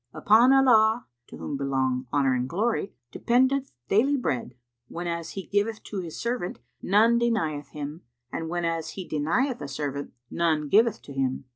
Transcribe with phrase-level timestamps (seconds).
[0.15, 4.55] Upon Allah (to whom belong Honour and Glory!) dependeth daily bread!
[4.87, 8.01] Whenas He giveth to His servant, none denieth him;
[8.31, 11.45] and whenas He denieth a servant, none giveth to him."